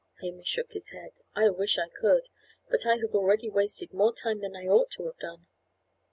[0.21, 1.11] Hamish shook his head.
[1.35, 2.29] "I wish I could;
[2.71, 5.45] but I have already wasted more time than I ought to have done."